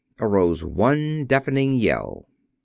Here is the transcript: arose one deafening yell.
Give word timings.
arose 0.19 0.63
one 0.65 1.25
deafening 1.27 1.75
yell. 1.75 2.27